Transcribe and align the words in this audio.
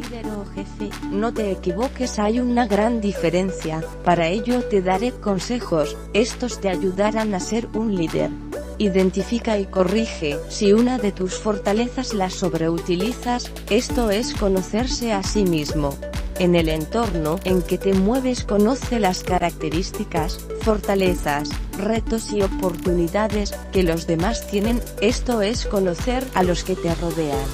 15. 0.00 0.90
No 1.10 1.32
te 1.32 1.50
equivoques, 1.50 2.18
hay 2.18 2.40
una 2.40 2.66
gran 2.66 3.00
diferencia. 3.00 3.82
Para 4.04 4.28
ello 4.28 4.62
te 4.64 4.82
daré 4.82 5.12
consejos, 5.12 5.96
estos 6.12 6.60
te 6.60 6.68
ayudarán 6.68 7.34
a 7.34 7.40
ser 7.40 7.68
un 7.74 7.94
líder. 7.94 8.30
Identifica 8.78 9.58
y 9.58 9.64
corrige, 9.64 10.38
si 10.48 10.72
una 10.72 10.98
de 10.98 11.12
tus 11.12 11.34
fortalezas 11.38 12.12
la 12.12 12.28
sobreutilizas, 12.28 13.50
esto 13.70 14.10
es 14.10 14.34
conocerse 14.34 15.12
a 15.12 15.22
sí 15.22 15.44
mismo. 15.44 15.96
En 16.38 16.54
el 16.54 16.68
entorno 16.68 17.40
en 17.44 17.62
que 17.62 17.78
te 17.78 17.94
mueves 17.94 18.44
conoce 18.44 19.00
las 19.00 19.24
características, 19.24 20.38
fortalezas, 20.60 21.48
retos 21.78 22.30
y 22.30 22.42
oportunidades 22.42 23.54
que 23.72 23.82
los 23.82 24.06
demás 24.06 24.46
tienen, 24.46 24.82
esto 25.00 25.40
es 25.40 25.64
conocer 25.64 26.26
a 26.34 26.42
los 26.42 26.62
que 26.62 26.76
te 26.76 26.94
rodean. 26.96 27.48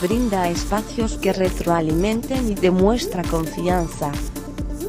Brinda 0.00 0.48
espacios 0.48 1.18
que 1.18 1.32
retroalimenten 1.32 2.50
y 2.50 2.54
demuestra 2.54 3.22
confianza. 3.22 4.10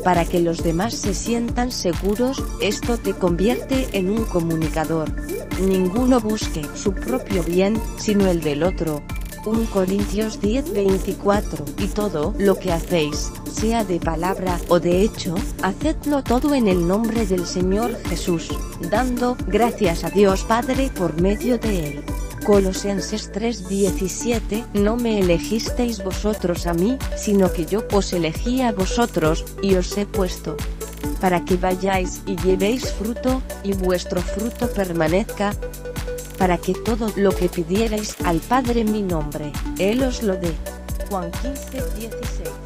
Para 0.03 0.25
que 0.25 0.39
los 0.39 0.63
demás 0.63 0.93
se 0.93 1.13
sientan 1.13 1.71
seguros, 1.71 2.43
esto 2.61 2.97
te 2.97 3.13
convierte 3.13 3.87
en 3.93 4.09
un 4.09 4.25
comunicador. 4.25 5.11
Ninguno 5.59 6.19
busque 6.19 6.61
su 6.75 6.93
propio 6.93 7.43
bien, 7.43 7.81
sino 7.97 8.27
el 8.27 8.41
del 8.41 8.63
otro. 8.63 9.01
1 9.45 9.69
Corintios 9.71 10.41
10:24 10.41 11.63
Y 11.77 11.87
todo 11.87 12.33
lo 12.37 12.57
que 12.57 12.73
hacéis, 12.73 13.31
sea 13.51 13.83
de 13.83 13.99
palabra 13.99 14.59
o 14.69 14.79
de 14.79 15.01
hecho, 15.01 15.35
hacedlo 15.61 16.23
todo 16.23 16.55
en 16.55 16.67
el 16.67 16.87
nombre 16.87 17.25
del 17.25 17.45
Señor 17.45 17.95
Jesús, 18.09 18.49
dando 18.89 19.37
gracias 19.47 20.03
a 20.03 20.09
Dios 20.09 20.43
Padre 20.43 20.91
por 20.95 21.21
medio 21.21 21.57
de 21.59 21.87
él. 21.87 22.03
Colosenses 22.45 23.31
3:17 23.31 24.65
No 24.73 24.95
me 24.97 25.19
elegisteis 25.19 26.03
vosotros 26.03 26.67
a 26.67 26.73
mí, 26.73 26.97
sino 27.17 27.51
que 27.51 27.65
yo 27.65 27.83
os 27.91 28.13
elegí 28.13 28.61
a 28.61 28.71
vosotros, 28.71 29.43
y 29.63 29.75
os 29.75 29.97
he 29.97 30.05
puesto 30.05 30.55
para 31.19 31.43
que 31.43 31.57
vayáis 31.57 32.21
y 32.27 32.35
llevéis 32.35 32.91
fruto, 32.93 33.41
y 33.63 33.73
vuestro 33.73 34.21
fruto 34.21 34.69
permanezca, 34.69 35.55
para 36.37 36.57
que 36.57 36.73
todo 36.73 37.11
lo 37.15 37.31
que 37.31 37.49
pidierais 37.49 38.15
al 38.23 38.39
Padre 38.39 38.81
en 38.81 38.91
mi 38.91 39.01
nombre, 39.01 39.51
Él 39.79 40.03
os 40.03 40.21
lo 40.21 40.35
dé. 40.35 40.53
Juan 41.09 41.31
15, 41.41 41.81
16 41.97 42.65